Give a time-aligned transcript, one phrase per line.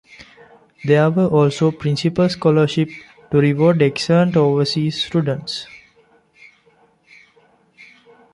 [0.83, 2.89] There were also "Principal Scholarship"
[3.29, 5.67] to reward excellent overseas students.